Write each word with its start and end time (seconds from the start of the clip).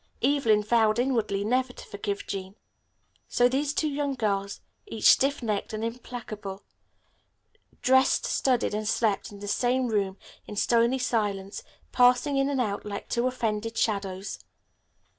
Evelyn 0.23 0.63
vowed 0.63 0.97
inwardly 0.97 1.43
never 1.43 1.71
to 1.73 1.85
forgive 1.85 2.25
Jean. 2.25 2.55
So 3.27 3.47
these 3.47 3.71
two 3.71 3.87
young 3.87 4.15
girls, 4.15 4.61
each 4.87 5.03
stiff 5.05 5.43
necked 5.43 5.73
and 5.73 5.83
implacable, 5.85 6.63
dressed, 7.83 8.25
studied 8.25 8.73
and 8.73 8.87
slept 8.87 9.31
in 9.31 9.41
the 9.41 9.47
same 9.47 9.89
room 9.89 10.17
in 10.47 10.55
stony 10.55 10.97
silence, 10.97 11.61
passing 11.91 12.35
in 12.37 12.49
and 12.49 12.59
out 12.59 12.83
like 12.83 13.09
two 13.09 13.27
offended 13.27 13.77
shadows. 13.77 14.39